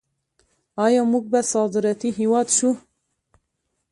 آیا 0.85 1.01
موږ 1.11 1.23
به 1.31 1.39
صادراتي 1.53 2.09
هیواد 2.19 2.47
شو؟ 2.57 2.71